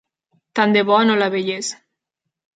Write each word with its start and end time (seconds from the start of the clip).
Tant 0.59 0.73
de 0.75 0.83
bo 0.87 0.97
no 1.11 1.19
la 1.23 1.29
veiés! 1.37 1.71